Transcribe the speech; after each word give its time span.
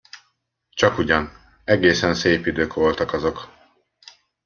Csakugyan, 0.69 1.31
egészen 1.63 2.13
szép 2.13 2.45
idők 2.45 2.73
voltak 2.73 3.13
azok! 3.13 3.51